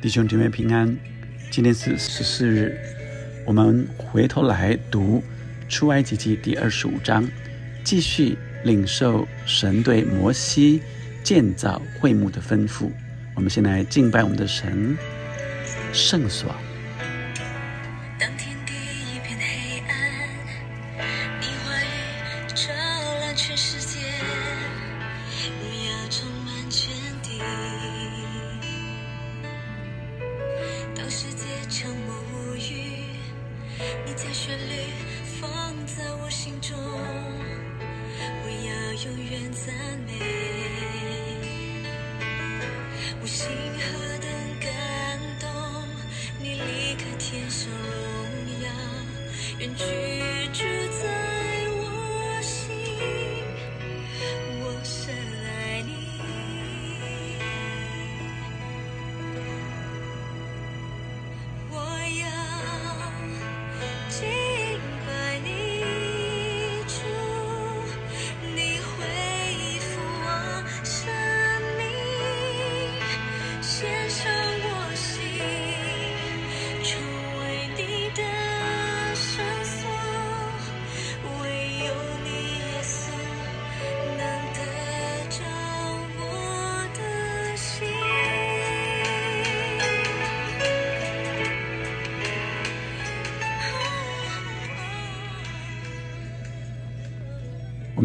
[0.00, 0.96] 弟兄姐妹平安，
[1.50, 2.78] 今天是十四日，
[3.44, 5.20] 我们回头来读
[5.68, 7.28] 出埃及记第二十五章，
[7.82, 10.80] 继续领受神对摩西
[11.24, 12.88] 建造会幕的吩咐。
[13.34, 14.96] 我们先来敬拜我们的神
[15.92, 16.54] 圣所。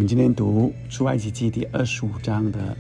[0.04, 2.76] 们今天读出埃及记第二十五章的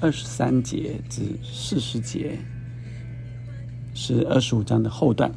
[0.00, 2.38] 二十三节至四十节，
[3.92, 5.30] 是二十五章的后段。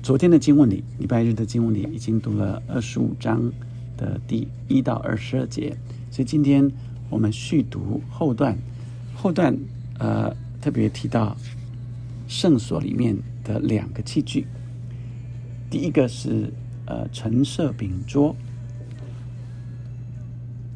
[0.00, 3.52] 昨天的经文里，礼拜日的经文里已经读了二十五章
[3.96, 5.76] 的第一到二十二节，
[6.08, 6.70] 所以今天
[7.10, 8.56] 我们续读后段。
[9.12, 9.58] 后段
[9.98, 11.36] 呃特别提到
[12.28, 14.46] 圣所里面的两个器具，
[15.68, 16.52] 第一个是
[16.86, 18.36] 呃陈设饼桌。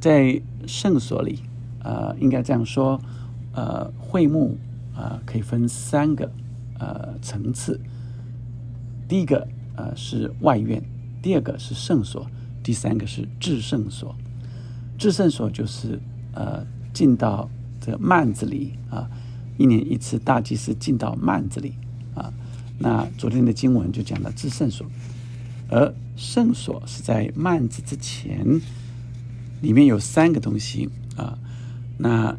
[0.03, 1.39] 在圣所里，
[1.85, 3.01] 呃，应该这样说，
[3.55, 4.59] 呃，会幕
[4.97, 6.29] 啊，可以分三个
[6.81, 7.81] 呃层次。
[9.07, 9.47] 第一个
[9.77, 10.83] 呃是外院，
[11.23, 12.27] 第二个是圣所，
[12.65, 14.13] 第三个是至圣所。
[14.99, 16.01] 至圣所就是
[16.35, 17.49] 呃进到
[17.81, 19.09] 这个幔子里啊，
[19.57, 21.75] 一年一次大祭司进到幔子里
[22.17, 22.35] 啊。
[22.77, 24.85] 那昨天的经文就讲了至圣所，
[25.69, 28.61] 而圣所是在幔子之前。
[29.63, 31.39] 里面有三个东西啊，
[31.97, 32.37] 那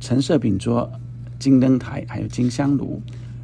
[0.00, 0.90] 陈设饼桌、
[1.38, 3.02] 金灯台还有金香炉。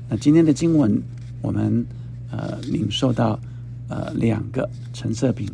[0.09, 1.03] 那今天的经文，
[1.43, 1.84] 我们
[2.31, 3.39] 呃领受到
[3.89, 5.47] 呃两个陈设饼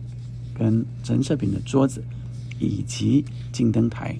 [0.57, 2.05] 跟陈设饼的桌子
[2.61, 4.17] 以及金灯台。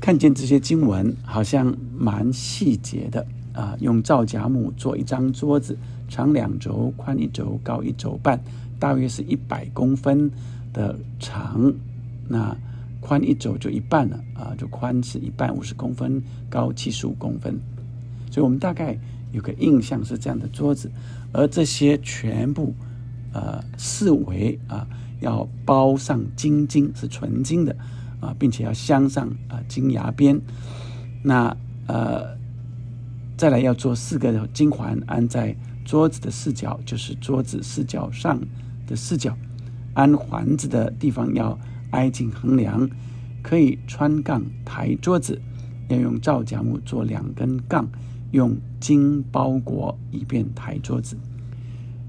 [0.00, 5.78] 看见这些经文好像蛮细节的啊，用皂荚木做一张桌子，
[6.08, 8.42] 长两轴，宽一轴，高一轴半，
[8.78, 10.30] 大约是一百公分。
[10.74, 11.72] 的长，
[12.28, 12.54] 那
[13.00, 17.58] 宽一走就一半了啊，就宽是一半，五十公分，高七十五公分，
[18.30, 18.98] 所以我们大概
[19.32, 20.90] 有个印象是这样的桌子，
[21.32, 22.74] 而这些全部
[23.32, 24.86] 呃四围啊
[25.20, 27.74] 要包上金金是纯金的
[28.20, 30.40] 啊，并且要镶上啊金牙边，
[31.22, 31.56] 那
[31.86, 32.36] 呃
[33.36, 35.54] 再来要做四个金环安在
[35.84, 38.40] 桌子的四角，就是桌子四角上
[38.86, 39.36] 的四角。
[39.94, 41.58] 安环子的地方要
[41.90, 42.88] 挨近横梁，
[43.42, 45.40] 可以穿杠抬桌子，
[45.88, 47.88] 要用皂荚木做两根杠，
[48.32, 51.16] 用金包裹以便抬桌子。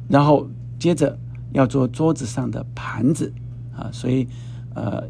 [0.09, 1.17] 然后接着
[1.53, 3.31] 要做桌子上的盘子
[3.75, 4.27] 啊，所以
[4.73, 5.03] 呃，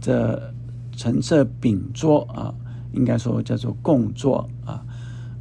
[0.00, 0.52] 这
[0.92, 2.54] 橙色饼桌啊，
[2.92, 4.84] 应该说叫做供桌啊，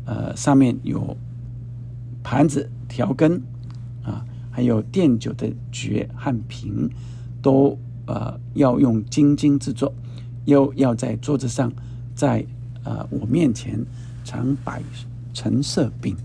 [0.05, 1.15] 呃，上面有
[2.23, 3.41] 盘子调羹。
[4.51, 6.89] 还有奠酒的爵和瓶，
[7.41, 9.93] 都呃要用金金制作，
[10.45, 11.71] 又要在桌子上，
[12.15, 12.45] 在
[12.83, 13.79] 呃我面前
[14.23, 14.81] 常摆
[15.33, 16.15] 橙色饼。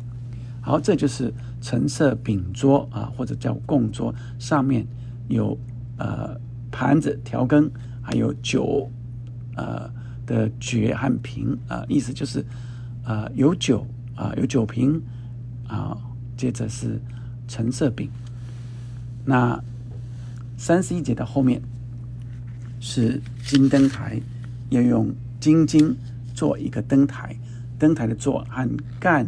[0.60, 4.86] 好，这就是橙色饼桌啊，或者叫供桌，上面
[5.28, 5.56] 有
[5.98, 6.34] 呃
[6.72, 7.70] 盘子调羹，
[8.00, 8.90] 还有酒
[9.56, 9.90] 呃
[10.24, 12.44] 的爵和瓶啊，意思就是
[13.04, 15.00] 呃有酒啊有酒瓶
[15.68, 15.96] 啊，
[16.34, 16.98] 接着是
[17.46, 18.08] 橙色饼。
[19.24, 19.62] 那
[20.56, 21.60] 三十一节的后面
[22.80, 24.20] 是金灯台，
[24.70, 25.96] 要用金金
[26.34, 27.36] 做一个灯台，
[27.78, 28.68] 灯台的座和
[29.00, 29.26] 干、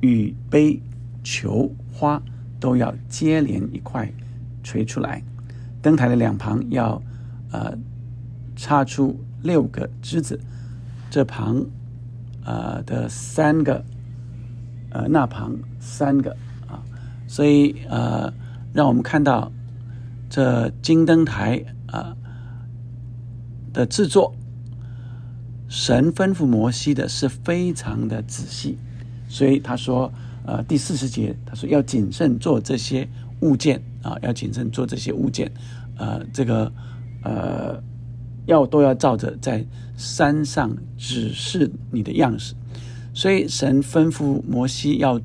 [0.00, 0.80] 与杯、
[1.22, 2.22] 球、花
[2.58, 4.10] 都要接连一块
[4.62, 5.22] 垂出来。
[5.82, 7.02] 灯台的两旁要
[7.52, 7.76] 呃
[8.56, 10.38] 插出六个枝子，
[11.10, 11.64] 这旁
[12.44, 13.82] 呃的三个
[14.90, 16.36] 呃那旁三个
[16.68, 16.82] 啊，
[17.26, 18.30] 所以呃
[18.72, 19.52] 让我们看到
[20.28, 22.16] 这金灯台啊
[23.72, 24.34] 的制作，
[25.68, 28.78] 神吩咐摩西的是非常的仔细，
[29.28, 30.12] 所以他说
[30.44, 33.08] 呃第四十节他说要谨慎做这些
[33.40, 35.50] 物件啊，要谨慎做这些物件，
[35.96, 36.72] 呃这个
[37.22, 37.82] 呃。
[38.46, 39.64] 要都要照着在
[39.96, 42.54] 山上指示你的样式，
[43.14, 45.20] 所以神吩咐摩西要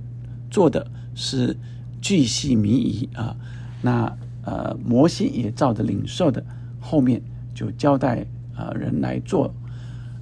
[0.51, 1.57] 做的是
[2.06, 3.36] 巨细靡遗啊。
[3.81, 6.46] 那呃，摩西也照着领受的，
[6.80, 7.19] 后面
[7.56, 8.24] 就交代
[8.56, 9.52] 啊人来做。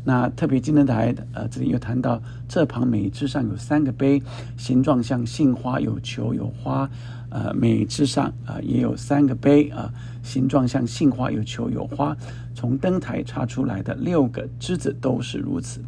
[0.06, 4.22] 那特别金灯台呃，这里又谈到这旁每枝上有三个杯，
[4.56, 6.90] 形状像杏花，有球有花。
[7.30, 9.92] 呃，每枝上啊也有三个杯啊，
[10.22, 12.16] 形状像杏花，有球有花。
[12.56, 15.82] 从灯台插出来的六个枝子都是如此。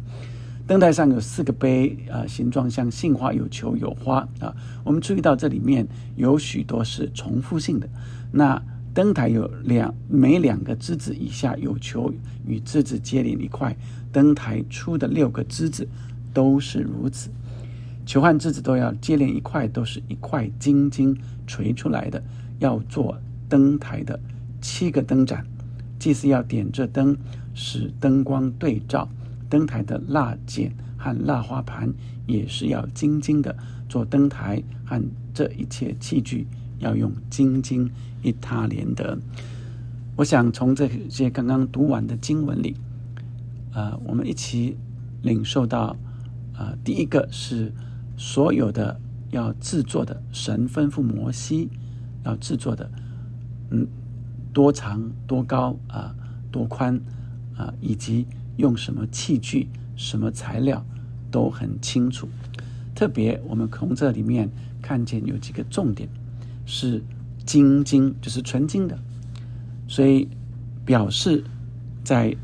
[0.66, 4.52] 灯台上有四个杯啊，形状像杏花，有球有花啊。
[4.82, 5.86] 我们注意到这里面
[6.16, 7.88] 有许多是重复性的。
[8.32, 8.60] 那
[8.92, 12.12] 灯台有两每两个枝子以下有球
[12.44, 13.76] 与枝子接连一块，
[14.10, 15.86] 灯台出的六个枝子
[16.34, 17.30] 都是如此。
[18.04, 21.16] 球和枝子都要接连一块，都是一块金金
[21.46, 22.20] 锤出来的，
[22.58, 23.16] 要做
[23.48, 24.18] 灯台的
[24.60, 25.46] 七个灯盏。
[26.00, 27.16] 祭司要点这灯，
[27.54, 29.08] 使灯光对照。
[29.48, 31.92] 灯台的蜡剪和蜡花盘
[32.26, 33.56] 也是要精金的
[33.88, 35.02] 做灯台和
[35.32, 36.46] 这一切器具
[36.78, 37.90] 要用精金
[38.22, 39.18] 一他连得。
[40.16, 42.76] 我想从这些刚刚读完的经文里，
[43.72, 44.76] 呃，我们一起
[45.22, 45.96] 领受到，
[46.56, 47.72] 呃，第一个是。
[48.18, 48.98] 所有的
[49.30, 51.68] 要制作的，神吩咐摩西
[52.24, 52.90] 要制作的，
[53.68, 53.86] 嗯，
[54.54, 56.14] 多长多高啊，
[56.50, 56.98] 多宽
[57.54, 58.26] 啊，以及
[58.56, 60.84] 用什么器具、什么材料
[61.30, 62.28] 都很清楚。
[62.94, 64.50] 特别我们从这里面
[64.82, 66.08] 看见有几个重点，
[66.64, 67.02] 是
[67.44, 68.98] 金金，就是纯金的，
[69.88, 70.28] 所以
[70.84, 71.44] 表示
[72.04, 72.36] 在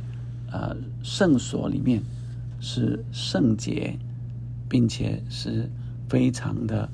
[0.50, 2.03] 呃圣所里面
[2.61, 3.99] 是圣洁。
[4.73, 5.69] 并且是
[6.09, 6.88] 非常的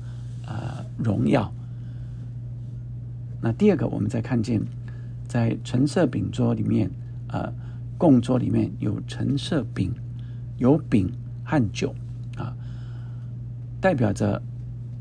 [0.45, 1.49] 呃荣耀。
[3.41, 4.61] 那第二个，我们再看见
[5.29, 6.91] 在橙色饼桌里面，
[7.29, 7.53] 呃，
[7.99, 9.93] 供桌里面有橙色饼，
[10.57, 11.07] 有饼
[11.43, 11.93] 和酒
[12.35, 12.57] 啊，
[13.79, 14.41] 代表着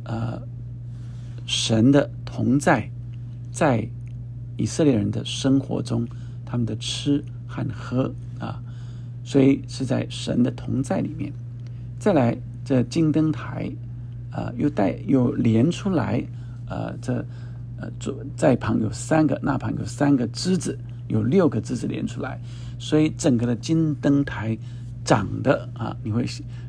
[0.04, 0.38] 呃
[1.46, 2.90] 神的同在，
[3.50, 3.88] 在
[4.58, 6.06] 以色列人的生活中，
[6.44, 8.60] 他们的吃和喝啊，
[9.24, 11.32] 所以是在神的同在里面。
[11.98, 12.36] 再来。
[12.64, 13.72] 这金灯台，
[14.30, 16.22] 呃，又带又连出来，
[16.68, 17.24] 呃，这
[17.78, 22.38] 呃左在旁有三个，那旁有三个枝子，有六个枝子连出来，
[22.78, 24.56] 所以整个的金灯台
[25.04, 26.24] 长得啊，你会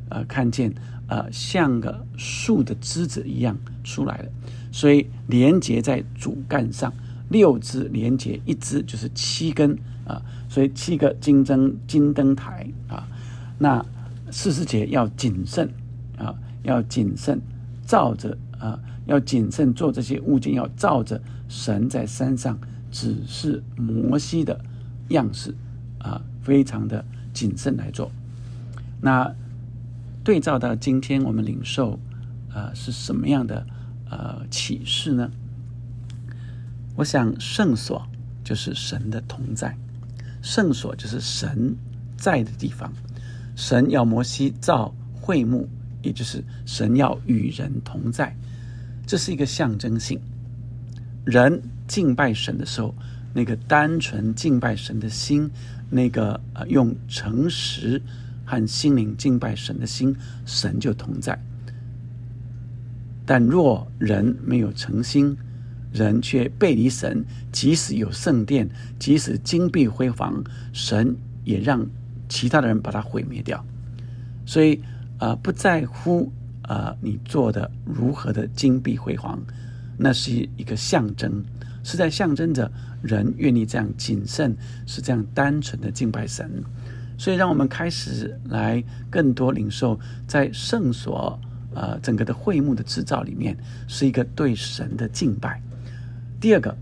[0.09, 0.73] 呃看见
[1.07, 4.29] 呃像个树的枝子一样出来了，
[4.71, 6.93] 所以连接在主干上，
[7.29, 13.07] 六枝连接一支就是七根啊，所以七个金灯金灯台啊，
[13.57, 13.85] 那
[14.31, 15.69] 四十节要谨慎。
[16.19, 17.39] 啊，要谨慎，
[17.85, 22.59] 照着啊，要谨慎做这些物件，要照着神在山上
[22.91, 24.59] 指示摩西的
[25.11, 25.55] 样式
[25.99, 28.11] 啊，非常的谨慎来做。
[29.01, 29.33] 那
[30.23, 31.99] 对照到今天我们领受
[32.51, 33.65] 啊是什么样的
[34.09, 35.29] 呃启示呢？
[36.95, 38.05] 我想圣所
[38.43, 39.77] 就是神的同在，
[40.41, 41.75] 圣所就是神
[42.17, 42.91] 在的地方，
[43.55, 45.69] 神要摩西造会幕。
[46.01, 48.33] 也就是神要与人同在，
[49.05, 50.17] 这是一个象征性。
[51.25, 52.95] 人敬拜神的时候，
[53.33, 55.49] 那个单纯敬拜神的心，
[55.89, 58.01] 那个呃用诚实
[58.45, 61.39] 和心灵敬拜神的心，神就同在。
[63.25, 65.37] 但若人没有诚心，
[65.91, 70.43] 人却背离神，即使有圣殿，即使金碧辉煌，
[70.73, 71.85] 神也让
[72.27, 73.65] 其他的人把它毁灭掉。
[74.45, 74.81] 所以。
[75.19, 76.31] 啊，不在乎
[76.61, 79.37] 啊，你做的如何的金碧辉煌，
[79.97, 81.43] 那是一个象征，
[81.83, 82.71] 是在象征着
[83.01, 84.55] 人愿意这样谨慎，
[84.85, 86.63] 是这样单纯的敬拜神。
[87.17, 91.39] 所以，让我们开始来更多领受，在圣所
[91.73, 93.57] 呃整个的会幕的制造里面，
[93.87, 95.61] 是一个对神的敬拜。
[96.39, 96.75] 第二个，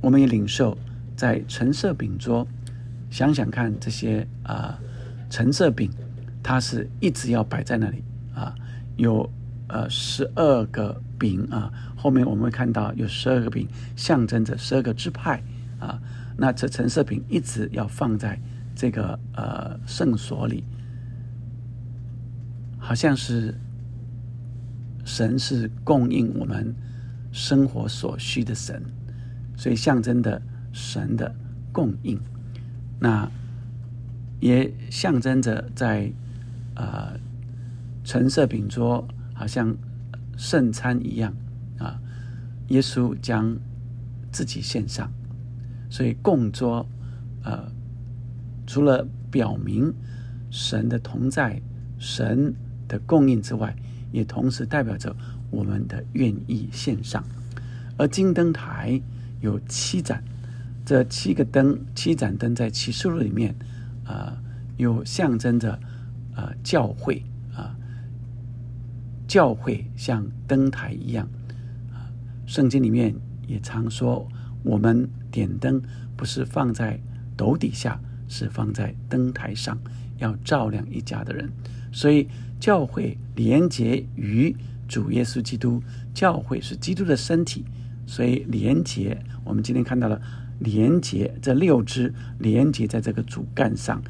[0.00, 0.78] 我们也领受
[1.16, 2.46] 在橙色饼桌，
[3.10, 4.78] 想想看这些啊
[5.28, 5.90] 橙色饼。
[6.42, 8.54] 它是一直要摆在那里啊，
[8.96, 9.28] 有
[9.66, 11.72] 呃十二个饼啊，
[12.06, 15.42] 后面我们会看到有十二个饼，象征着十二个支派
[15.80, 16.00] 啊。
[16.36, 18.40] 那这橙色饼一直要放在
[18.76, 20.62] 这个呃圣所里，
[22.78, 23.52] 好像是
[25.04, 26.72] 神是供应我们
[27.32, 28.80] 生活所需的神，
[29.56, 30.40] 所以象征的
[30.72, 31.34] 神的
[31.72, 32.20] 供应，
[33.00, 33.28] 那
[34.38, 36.12] 也象征着在
[36.76, 37.14] 啊
[38.04, 39.76] 橙色饼桌，好像
[40.36, 41.34] 圣餐一样，
[42.68, 43.56] 耶稣将
[44.30, 45.10] 自己献上，
[45.90, 46.86] 所以供桌
[47.42, 47.70] 呃，
[48.66, 49.92] 除了表明
[50.50, 51.60] 神的同在，
[51.98, 52.54] 神。
[52.88, 53.74] 的供应之外，
[54.12, 55.12] 也同时代表着
[55.50, 57.20] 我们的愿意献上。
[57.98, 59.02] 而金灯台
[59.40, 60.22] 有七盏，
[60.84, 63.52] 这七个灯，七盏灯在启示录里面，
[64.04, 64.40] 啊，
[64.76, 65.76] 有象征着
[66.32, 67.20] 啊教会
[67.56, 67.74] 啊，
[69.26, 71.28] 教会像灯台一样。
[72.46, 73.14] 圣经里面
[73.46, 74.26] 也常说，
[74.62, 75.82] 我们点灯
[76.16, 76.98] 不是放在
[77.36, 79.78] 斗底下，是放在灯台上，
[80.18, 81.50] 要照亮一家的人。
[81.92, 82.26] 所以。
[82.58, 84.56] 教会连接于
[84.88, 85.82] 主耶稣基督，
[86.14, 87.66] 教会是基督的身体，
[88.06, 89.22] 所以连接。
[89.44, 90.18] 我们今天看到了
[90.60, 94.02] 连接这六支连接在这个主干上，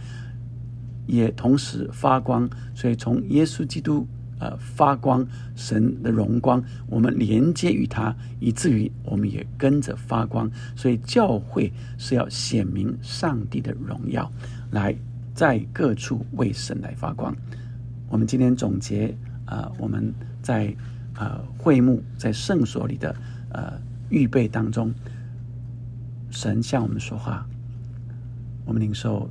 [1.08, 2.48] 也同时发光。
[2.72, 4.06] 所以从耶稣基督
[4.38, 10.50] 呃发光，神的荣光，我们连接于他，以至于我们也跟着发光。
[10.74, 14.30] 所以教会是要显明上帝的荣耀，
[14.70, 14.94] 来
[15.34, 17.34] 在各处为神来发光。
[18.08, 20.12] 我们今天总结啊，我们
[20.42, 20.74] 在
[21.14, 23.14] 呃会幕在圣所里的
[23.50, 23.72] 呃
[24.10, 24.92] 预备当中，
[26.30, 27.46] 神向我们说话，
[28.64, 29.28] 我们领受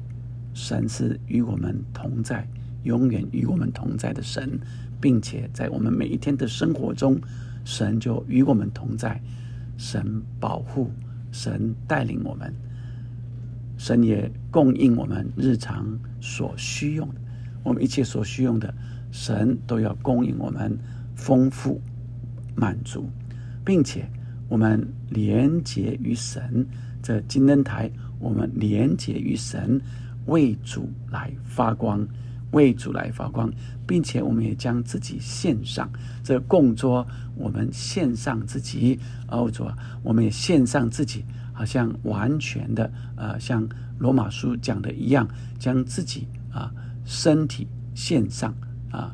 [0.53, 2.47] 神是与我们同在，
[2.83, 4.59] 永远与我们同在的神，
[5.05, 7.21] 并且在我们每一天的生活中，
[7.63, 9.21] 神就与我们同在，
[9.77, 10.89] 神保护，
[11.31, 12.51] 神带领我们，
[13.77, 15.85] 神也供应我们日常
[16.19, 17.21] 所需用的。
[17.62, 18.74] 我们一切所需用的，
[19.12, 20.75] 神都要供应我们
[21.13, 21.79] 丰富
[22.55, 23.07] 满足，
[23.63, 24.09] 并且
[24.50, 26.65] 我们连结于神
[27.03, 29.79] 这金灯台，我们连结于神
[30.25, 32.07] 为主来发光，
[32.55, 33.51] 为主来发光，
[33.85, 35.91] 并且我们也将自己献上
[36.24, 38.97] 这供桌，我们献上自己，
[39.27, 43.67] 哦主啊，我们也献上自己，好像完全的呃，像
[44.00, 45.27] 罗马书讲的一样，
[45.59, 46.71] 将自己啊。
[47.07, 48.51] 身体献上
[48.89, 49.13] 啊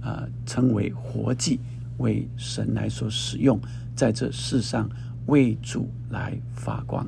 [0.00, 1.60] 啊，成为活祭，
[1.98, 3.60] 为神来所使用，
[3.94, 4.90] 在这世上
[5.26, 7.06] 为主来发光。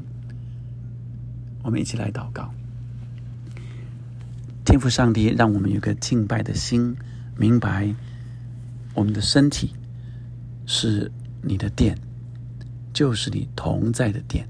[1.65, 2.49] 我们一起来祷告，
[4.71, 6.97] 天赋上帝，让我们有个敬拜的心，
[7.37, 7.93] 明白
[8.95, 9.75] 我们的身体
[10.65, 11.11] 是
[11.43, 11.99] 你的殿，
[12.93, 14.49] 就是你同在的殿。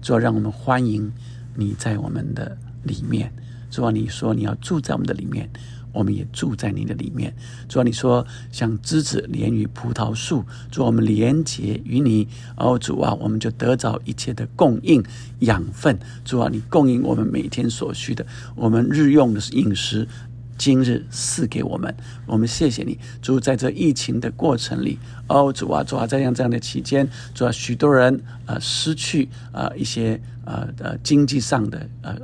[0.00, 1.12] 主要让我们欢迎
[1.56, 3.28] 你在我们的里面。
[3.68, 5.50] 主要，你说你要住在我们的里面，
[5.96, 7.34] 我们也住在你的里面。
[7.68, 12.28] 主啊，你说像枝子连于葡萄树，主我们连结于你。
[12.56, 15.02] 哦，主啊，我们就得着一切的供应
[15.40, 15.98] 养分。
[16.24, 20.06] 主啊，你供应我们每天所需的，我们日用的饮食。
[20.58, 24.98] 今日赐给我们，我们谢谢你，主在这疫情的过程里，
[25.28, 32.16] 哦，主啊，主啊，在这样这样的期间，主啊，许多人呃失去呃一些呃呃经济上的呃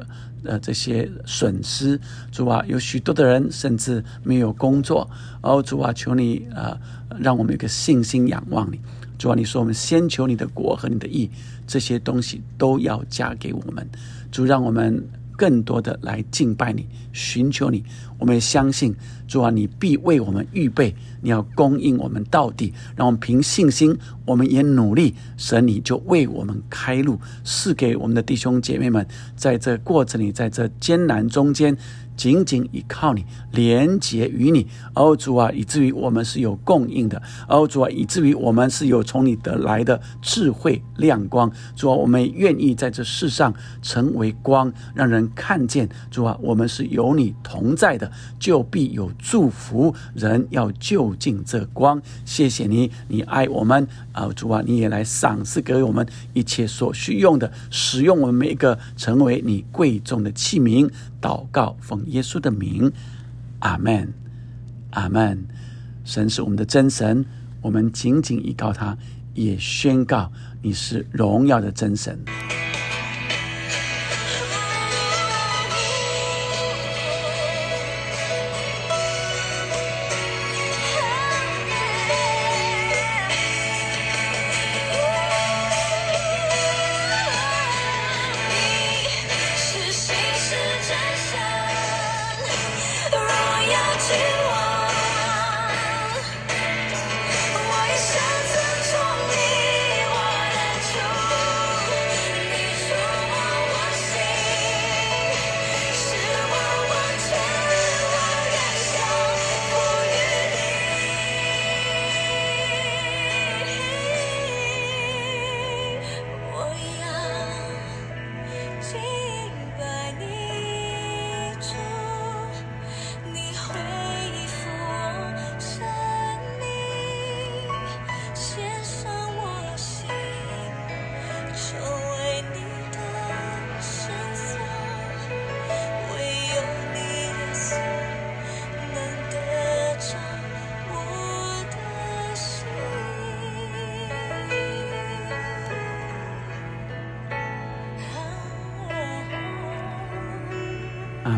[0.45, 1.99] 呃这些损失，
[2.31, 5.09] 主啊，有许多的人甚至没有工作，
[5.41, 6.79] 哦，主啊，求你呃
[7.19, 8.81] 让我们有个信心仰望你，
[9.19, 11.31] 主啊，你说我们先求你的国和你的义，
[11.67, 13.89] 这些东西都要加给我们，
[14.31, 15.03] 主让我们。
[15.43, 17.83] 更多的来敬拜你，寻求你，
[18.17, 18.95] 我们也相信
[19.27, 31.77] 主啊，你必为我们预备，你要供应我们到底，让我们凭信心，我们也努力，神你就为我们开路，赐给我们的弟兄姐妹们，在这过程里，在这艰难中间。
[32.17, 41.51] 紧紧依靠你，连结于你，哦主啊，以至于我们是有供应的，哦主啊，以至于我们是有从你得来的智慧亮光。
[41.75, 45.89] 主啊，我们愿意在这世上成为光，让人看见。
[46.11, 49.95] 主啊，我们是有你同在的，就必有祝福。
[50.15, 52.01] 人要就近这光。
[52.25, 60.91] 谢谢你，你爱我们啊，主啊，你也来赏赐给我们一切所需用的，使用我们每一个成为你贵重的器皿。
[61.21, 62.93] 祷告，奉耶稣的名，
[63.61, 64.13] 阿门，
[64.91, 65.45] 阿门。
[66.05, 67.25] 神是我们的真神，
[67.61, 68.97] 我们紧紧依靠他，
[69.35, 70.31] 也宣告
[70.63, 72.19] 你是荣耀的真神。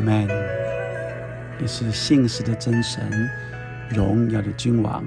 [0.04, 0.28] man。
[1.58, 3.28] 你是信实的真神，
[3.88, 5.04] 荣耀的君王。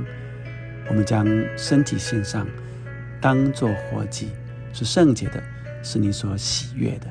[0.89, 2.48] 我们将身体献上，
[3.22, 4.32] 当做活祭，
[4.74, 5.44] 是圣洁的，
[5.84, 7.08] 是你所喜悦的。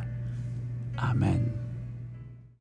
[0.96, 1.65] 阿门。